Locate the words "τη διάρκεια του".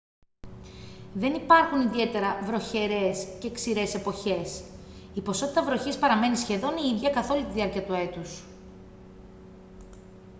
7.45-7.93